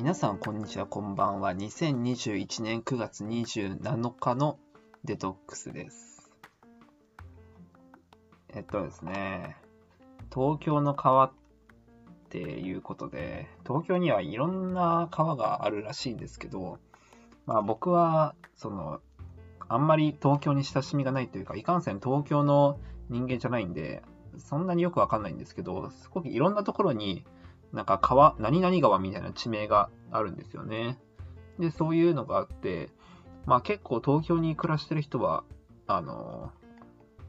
[0.00, 1.54] 皆さん、こんにちは、こんばんは。
[1.54, 4.58] 2021年9月27日の
[5.04, 6.32] デトックスです。
[8.48, 9.58] えっとですね、
[10.32, 11.32] 東京の川っ
[12.30, 16.78] ていうことで、東京にはいろんな川があるらしいんですけど、
[17.44, 19.02] まあ僕は、その、
[19.68, 22.80] あんまり東京に親しみがないというか、いかんせん東京の
[23.10, 24.02] 人間じゃないんで、
[24.38, 27.26] そんなによくわかんないんですけど、すごくいろんなところに、
[27.72, 30.98] なんか川、何々川みたいな地名があるんですよね。
[31.58, 32.90] で、そういうのがあって、
[33.46, 35.44] まあ結構東京に暮らしてる人は、
[35.86, 36.52] あの、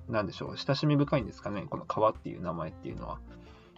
[0.07, 3.19] なんでしょう、親しみ深いんですかね、この川っていう名前っていうのは。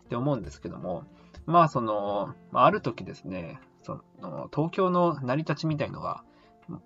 [0.04, 1.06] って思うんですけども、
[1.46, 6.24] まあその、まあ、ある時ですね、その東京の成り立ちみたいのが、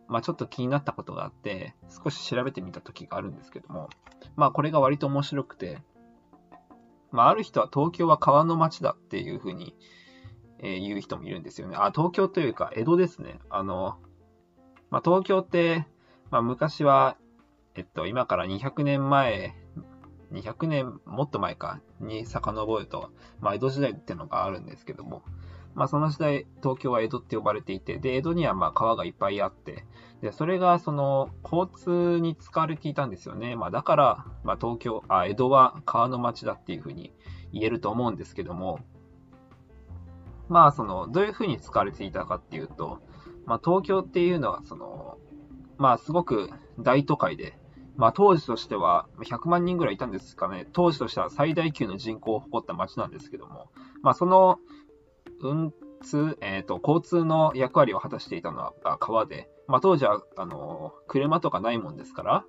[0.07, 3.89] まあちょっと気になったことがあって、少し調べてみた時があるんですけども、
[4.35, 5.79] まあこれが割と面白くて、
[7.11, 9.75] まあ、ある人は東京は川の町だっていうふうに、
[10.59, 11.75] えー言う人もいるんですよね。
[11.77, 13.39] あ、東京というか江戸ですね。
[13.49, 13.97] あの、
[14.89, 15.85] まあ、東京って、
[16.31, 17.17] まあ、昔は、
[17.75, 19.53] えっと、今から200年前、
[20.31, 25.23] 200年もっと前かに遡ると、まあ、江戸時代っていうのがあるんですけども、
[25.77, 29.85] まあ、その時代、東京は江戸って呼ばれていて、で、江戸にはまあ川がいっぱいあって、
[30.21, 33.55] で、それがその交通に使われていたんですよね。
[33.55, 37.13] まあだから、まあ東京、あ、江戸は川の町だっていうふうに
[37.53, 38.79] 言えると思うんですけども、
[40.49, 42.97] まあその、どういうふうに使われていたかっていうと、
[43.45, 45.19] まあ東京っていうのはその、
[45.77, 47.55] まあすごく大都会で、
[47.97, 50.65] まあ当時としては100万人ぐらいいたんですかね。
[50.73, 53.69] 当時としては最大級の人口を誇った町なんですけども、
[54.01, 54.57] まあその、
[55.41, 62.45] 運通、えっ、と、交通の役割を果たしていたのが川で、まあ、当時は、あの、車とかないもんですから、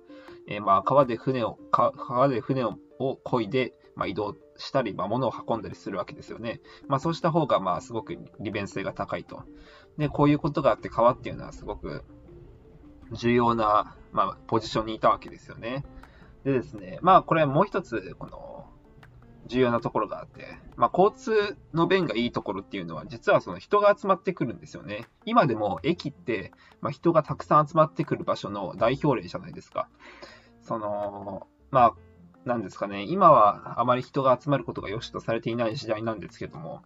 [0.47, 6.61] えーまあ、川で船を、川で船をを漕いで、まあ、移動したり、まあ、物を運んだりするわけですよね。
[6.87, 9.43] まあ、そうした方が、まあ、すごく利便性が高いと。
[9.97, 12.03] で、こういうことがあって、川っていうのはすごく
[13.13, 15.85] 重要な、まあ、ポジションにいたわけですよね。
[16.43, 18.58] でですね、まあ、これもう一つ、この、
[19.49, 20.45] 重要なところがあって、
[20.77, 25.07] まあ、交通の便がいいところっていうのは、実はその人が集まってくるんですよね。
[25.25, 29.89] 今でも駅って、まあ、人がたくさん集まってくる場所の代表例じゃないですか。
[30.61, 31.93] その、まあ、
[32.45, 36.83] なんですかね、今はあまり人が集まることが良しとされていない時代なんですけども、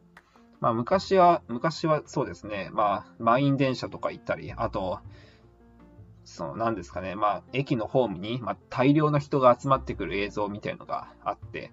[0.62, 5.00] まあ、昔は、昔はそうですね、まあ、満員電車とか行ったり、あと、
[6.24, 11.72] その、なんですかね、まあ、駅のホームに、ま、大量の人が集まってくる映像みたいのがあって、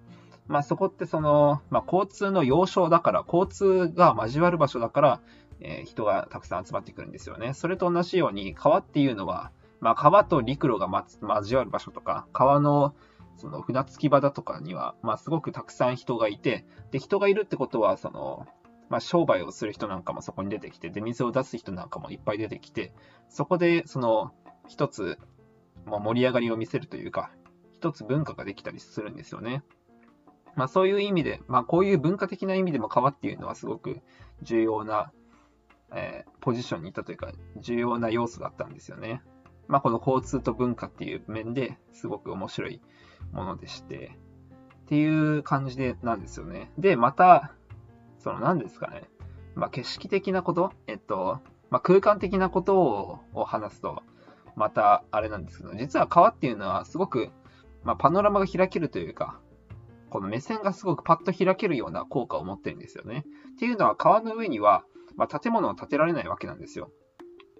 [0.51, 5.21] まあ、そこってその、まあ、交通の要衝だから、交通が交わる場所だから、
[5.61, 7.53] えー人がたくさん集まってくるんですよね。
[7.53, 10.87] それと同じように、川っていうのは、まあ、川と陸路が
[11.21, 12.93] 交わる場所とか、川の
[13.37, 18.45] その船着き場だとかには、まあ、すごくたくさん人がいて、で、人がいるってことは、その、
[18.89, 22.93] まあ、商売をする人なんかもそこに出てきて、出店を出す人なんかもいっぱい出てきて、
[23.29, 24.31] そこで、その、
[24.67, 25.17] 一つ、
[25.85, 27.31] まあ、盛り上がりを見せるというか、
[27.71, 29.63] 一つ文化ができたりするんですよね。
[30.55, 34.01] まあそういう意味で、まあこういう文化的な意味でも川っていうのはすごく
[34.41, 35.11] 重要な、
[35.93, 39.21] えーポジションにいたというか、重要な要素だったんですよね。
[39.67, 42.81] まあこの交通と文化っていう面ですごく面白い
[43.31, 44.17] ものでして、
[44.85, 46.71] っていう感じでなんですよね。
[46.77, 47.53] で、また、
[48.17, 49.03] その何ですかね、
[49.55, 51.39] まあ景色的なこと、えっと、
[51.69, 54.01] まあ空間的なことを話すと、
[54.55, 57.29] またあれなんですけど、実は川っていうのはすごく、
[57.83, 59.39] まあパノラマが開けるというか、
[60.11, 63.23] この目線がすごくパッと開けるような効果を持ってるんですよね。
[63.53, 64.83] っていうのは川の上には、
[65.15, 66.91] まあ、建物を建てられないわけなんですよ。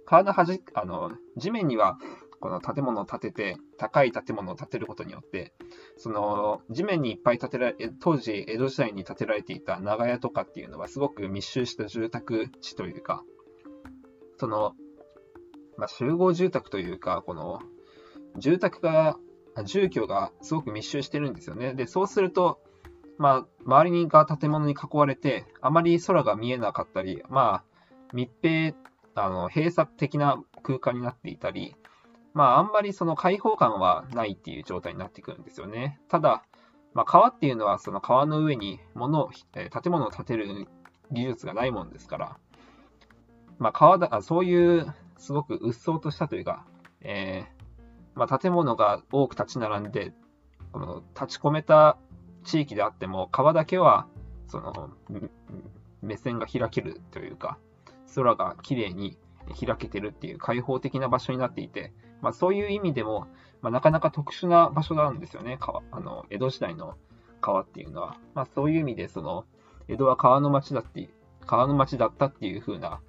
[0.05, 1.97] 川の端、あの、地面には
[2.41, 5.53] この建物を建てて、高い建物を建てることによって、
[5.95, 13.23] その地面にいっぱい建てられ、当時江戸時代に建てられていた長屋とかっていうのはすごく密集した住宅地というか、
[14.37, 14.73] その、
[15.77, 17.61] まあ、集合住宅というか、この
[18.37, 19.17] 住宅が
[19.65, 21.73] 住居がすごく密集してるんですよね。
[21.73, 22.61] で、そうすると、
[23.17, 27.63] まあ、周りが建物に囲われて、あまり空が見えなかったり、まあ、
[28.13, 28.73] 密閉、
[29.15, 31.75] あの、閉鎖的な空間になっていたり、
[32.33, 35.99] まあ、あんまりその開放感はないっていう状態になってくるんですよね。
[36.07, 36.43] ただ、
[36.93, 40.67] まあ、川っていうのは、その川の上に物を、え建物を建てる
[41.11, 42.37] 技術がないもんですから、
[43.59, 46.65] まあ、川だ、そういう、すごく鬱蒼としたというか、
[47.01, 47.60] えー
[48.15, 50.13] まあ、建物が多く立ち並んで、
[50.71, 51.97] この立ち込めた
[52.43, 54.07] 地域であっても、川だけは、
[54.47, 54.89] その、
[56.01, 57.57] 目線が開けるというか、
[58.15, 59.17] 空が綺麗に
[59.65, 63.27] 開けてるっていう開放的な場所になっていて、まあ、そういう意味でも、
[63.61, 66.95] まあ、なかなか特殊な場所なんですよね、川あの江戸時代の
[67.41, 68.17] 川っていうのは。
[68.33, 69.45] まあ、そういう意味で、その、
[69.87, 71.09] 江戸は川の町だって、
[71.45, 73.01] 川の町だったっていう風な、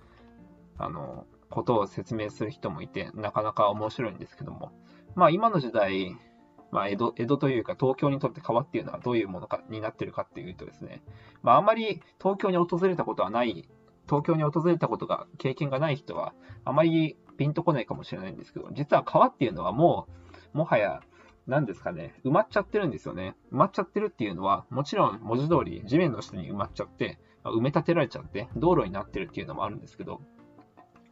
[0.78, 4.72] あの、ことを説明する人もいて、なかなか面白いんですけども、
[5.14, 6.16] まあ今の時代、
[6.70, 11.02] まあ江戸、江戸というか東京にとって川っていうのはどういうものかになってるかっていうとですね、
[11.42, 13.68] まああんまり東京に訪れたことはない、
[14.08, 16.34] 東京に訪れたことが、経験がない人は、
[16.64, 20.08] あまりピンとこないかもしれないんですけど、実は川っていうのはも
[20.54, 21.00] う、もはや
[21.46, 23.36] 何ですかね、埋まっちゃってるんですよね。
[23.52, 30.20] 埋まっちゃってるっていうのは、もちろん文字通り地面の下に埋まっちゃって、埋め立てられちゃって、道路になってるっていうのもあるんですけど、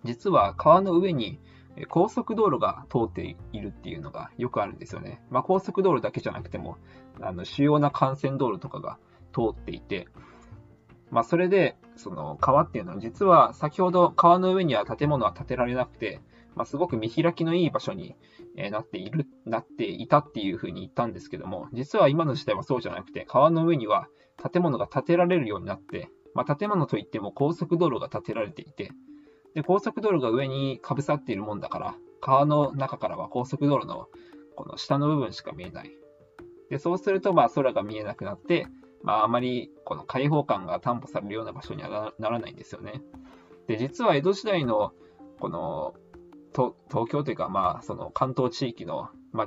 [0.04, 1.38] 実は川の上に
[1.88, 5.22] 高速道路が通っているっていうのがよくあるんですよね。
[5.30, 6.76] まあ、高速道路だけじゃなくても、
[7.20, 8.98] あの主要な幹線道路とかが
[9.32, 10.08] 通っていて、
[11.10, 16.20] まあ、それで、その川っていうのは実は先ほど川の上には建物は建てられなくて、
[16.54, 18.16] まあ、すごく見開きのいい場所に
[18.70, 24.08] なっている、なっていたっていうふうに言ったんですけども、実は今の時代はそうじゃなくて、川の上には
[24.52, 28.92] 建物が建てられるようになって、まあ、建物といっても高速道路が建てられていて、
[29.54, 34.08] で、高速道路が上にかぶさっているもんだから、川の中からは高速道路の
[34.56, 35.90] この下の部分しか見えない。
[36.68, 38.66] で、そうすると、まあ、空が見えなくなって、
[39.02, 43.02] まあ、あまりこの開放感が担保されるような場所にはならないんですよね。
[43.66, 44.92] で、実は江戸時代の
[45.40, 45.94] この
[46.52, 49.46] 東京というか、まあ、その関東地域の、ま、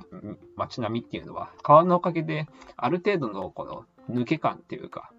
[0.56, 5.12] 街並みっていうのは、川のおかげで、ある程度のこの抜け感っていうか、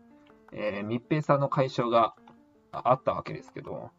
[0.52, 2.14] えー、密閉さの解消が
[2.72, 3.90] あったわけですけど、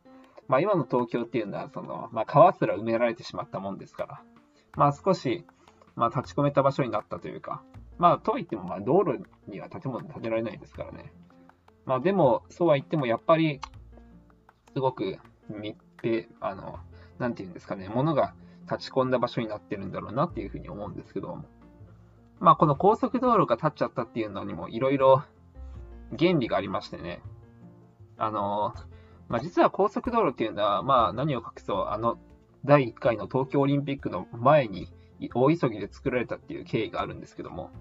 [0.47, 4.21] まあ、今の東京っていうのは、その、まあ、川すら埋められてしまったもんですから、
[4.75, 5.45] まあ、少し、
[5.95, 7.63] まあ、立ち込めた場所になったというか、
[7.97, 11.13] まあ、とはいっても、まあ、道路には建物建てられないですからね。
[11.85, 13.59] まあ、でも、そうは言っても、やっぱり、
[14.73, 15.17] すごく
[15.49, 16.79] 密閉、あの、
[17.19, 18.33] なんていうんですかね、ものが
[18.69, 21.37] 立ち込んだ場所になってるんだろうなっていうふうに思うんですけど、
[22.39, 25.23] まあこの高速道路が立っちゃったっていうのにもいろいろ
[26.17, 27.21] 原理がありましてね、
[28.17, 28.73] あの、
[29.27, 32.17] まあ実は高速道路っていうのは、まあ何を隠そう、あの
[32.63, 34.91] 第1回の東京オリンピックの前に
[35.33, 37.71] 大急ぎで作られたっていう経緯があるんですけども、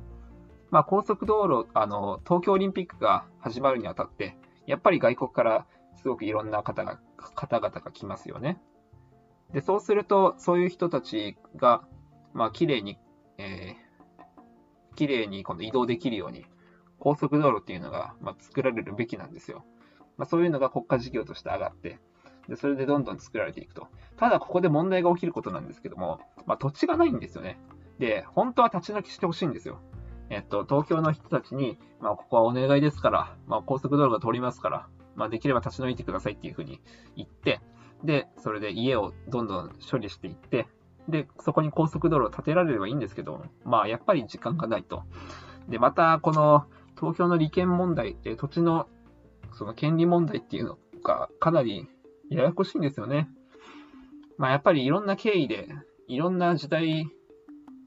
[0.70, 4.36] まあ高速道路、あの、東京オリンピックが始まるにあたって、
[4.66, 8.60] やっぱり外国からすごくいろんな方が、方々が来ますよね。
[9.52, 11.84] で、そうすると、そういう人たちが、
[12.32, 12.98] まあ、綺麗に、
[13.38, 16.44] えー、綺麗にこの移動できるように、
[16.98, 19.64] 高速道路っていうのが、まあ、作られるべきなんですよ。
[20.16, 21.98] まあ、そういうのが国家事業として上がって、
[22.48, 23.88] で、それでどんどん作られていくと。
[24.16, 27.58] ただ、ここで問題が起きることなんですけども、まあ、土地がないんですよね。
[27.98, 29.80] で、本当は立ち退きしてほしいんですよ。
[30.30, 36.80] えっと、東京の人たちに、まあ、ここはお願いですから、まあ、高速道路が通りますから、まあ、できれば立ち退いてくださいっていうふうに
[37.16, 37.60] 言って、
[38.02, 40.66] で、それで家をどんどん処理していって、
[41.08, 45.04] で、そこに高速道路を建てられればいいんですけど、まあ、やっぱり時間がないと。
[45.68, 46.64] で、また、この、
[46.98, 48.88] 東京の利権問題、え土地の、
[49.54, 51.88] その権利問題っていうのが、かなり
[52.30, 53.28] ややこしいんですよね。
[54.38, 55.68] まあ、やっぱりいろんな経緯で、
[56.08, 57.06] いろんな時代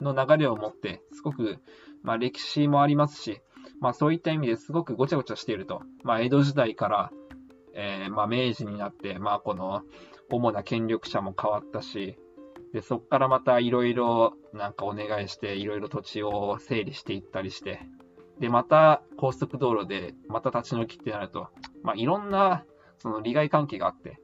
[0.01, 1.59] の流れを持って、すごく、
[2.03, 3.41] まあ、歴史もありますし、
[3.79, 5.81] まあ、そういった意味ですごくごちゃごちゃしていると。
[6.03, 7.11] まあ、江戸時代から、
[7.73, 9.83] えー、まあ、明治になって、まあ、この
[10.29, 12.17] 主な権力者も変わったし、
[12.73, 17.81] で、そこからまたいろいろなんかお願いして、いろいろ土地を整理していったりして、
[18.39, 21.49] で、また高速道路でまた立ち退きってなると、
[21.83, 22.63] まあ、いろんな
[22.99, 24.19] その利害関係があって、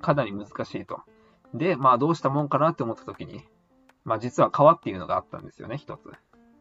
[0.00, 1.02] かなり難しいと。
[1.54, 3.44] で、まあどうしたもんかなって思った時に、
[4.04, 6.10] まあ実は川っていうのがあったんですよね、一つ。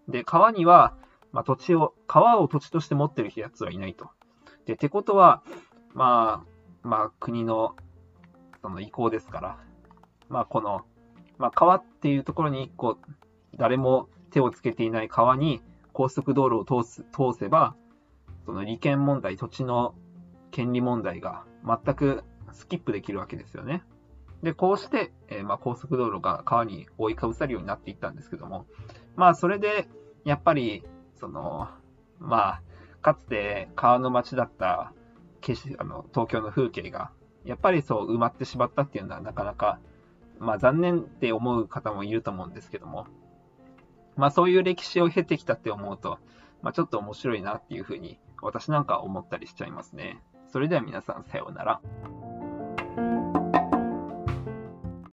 [0.07, 0.95] で、川には、
[1.31, 4.09] まあ土地を、川を土地として持ってるやつはいないと。
[4.65, 5.43] で、ってことは、
[5.93, 7.75] まあ、まあ、国の、
[8.61, 9.57] その意向ですから、
[10.29, 10.81] まあ、この、
[11.37, 12.97] まあ、川っていうところに一個、
[13.55, 15.61] 誰も手をつけていない川に
[15.99, 17.75] 高速道路を通す、通せば、
[18.45, 19.95] その利権問題、土地の
[20.49, 23.83] 権利問題が全くスキップできるわけですよね。
[24.41, 28.65] で、こうして、えー、まあ、高速道路が川に覆いかぶさるようになっていったんですけども、
[29.17, 29.89] まあ、それで、
[30.23, 31.67] やっぱり、その、
[32.17, 32.61] まあ、
[33.01, 34.93] かつて川の町だった
[35.79, 37.11] あの東京の風景が、
[37.43, 39.79] やっぱりそう埋まってしまったっていうのはなかなか、
[40.39, 43.05] まあ残念って思う方もいると思うんですけども、
[44.19, 46.19] まあそういう歴史を経てきたって思うと、
[46.61, 50.21] まあちょっと面白いなっていうふうに私なんか思ったりしちゃいますね。
[50.51, 51.81] それでは皆さんさようなら。